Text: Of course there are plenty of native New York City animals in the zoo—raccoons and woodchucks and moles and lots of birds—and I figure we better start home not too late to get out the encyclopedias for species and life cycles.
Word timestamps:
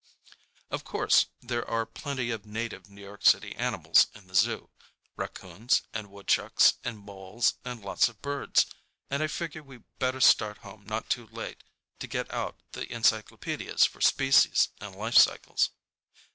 Of 0.71 0.83
course 0.83 1.27
there 1.41 1.63
are 1.69 1.85
plenty 1.85 2.31
of 2.31 2.43
native 2.43 2.89
New 2.89 3.03
York 3.03 3.23
City 3.23 3.55
animals 3.55 4.07
in 4.15 4.25
the 4.25 4.33
zoo—raccoons 4.33 5.83
and 5.93 6.09
woodchucks 6.09 6.73
and 6.83 6.97
moles 6.97 7.53
and 7.63 7.83
lots 7.85 8.09
of 8.09 8.19
birds—and 8.19 9.21
I 9.21 9.27
figure 9.27 9.61
we 9.61 9.77
better 9.99 10.19
start 10.19 10.57
home 10.65 10.85
not 10.87 11.11
too 11.11 11.27
late 11.27 11.63
to 11.99 12.07
get 12.07 12.33
out 12.33 12.55
the 12.71 12.91
encyclopedias 12.91 13.85
for 13.85 14.01
species 14.01 14.69
and 14.79 14.95
life 14.95 15.17
cycles. 15.19 15.69